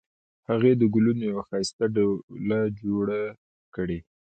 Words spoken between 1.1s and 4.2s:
یوه ښایسته ډوله جوړه کړې